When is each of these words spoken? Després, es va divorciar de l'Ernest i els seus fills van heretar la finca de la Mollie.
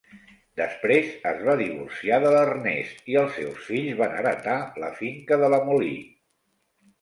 Després, 0.59 1.09
es 1.31 1.43
va 1.49 1.53
divorciar 1.59 2.17
de 2.23 2.31
l'Ernest 2.35 3.11
i 3.13 3.19
els 3.25 3.37
seus 3.41 3.61
fills 3.67 4.01
van 4.01 4.17
heretar 4.23 4.57
la 4.85 4.91
finca 5.03 5.39
de 5.45 5.53
la 5.57 5.63
Mollie. 5.69 6.03